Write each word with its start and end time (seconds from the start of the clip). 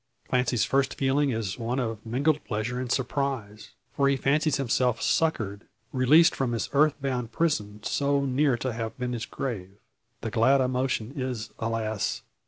Clancy's 0.29 0.65
first 0.65 0.95
feeling 0.95 1.29
is 1.29 1.59
one 1.59 1.77
of 1.77 2.03
mingled 2.03 2.43
pleasure 2.43 2.79
and 2.79 2.91
surprise. 2.91 3.69
For 3.95 4.09
he 4.09 4.17
fancies 4.17 4.57
himself 4.57 4.99
succoured, 4.99 5.67
released 5.93 6.33
from 6.35 6.53
his 6.53 6.71
earth 6.73 6.99
bound 6.99 7.31
prison, 7.31 7.83
so 7.83 8.25
near 8.25 8.57
to 8.57 8.73
have 8.73 8.97
been 8.97 9.13
his 9.13 9.27
grave. 9.27 9.73
The 10.21 10.31
glad 10.31 10.59
emotion 10.59 11.13
is 11.15 11.51
alas! 11.59 12.23